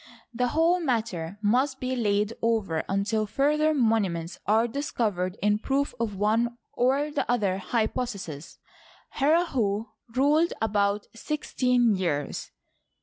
[0.33, 6.15] The whole matter must be laid over until further monuments are discovered in proof of
[6.15, 8.57] one or the other hypothesis.
[9.17, 12.49] Herihor ruled about sixteen years.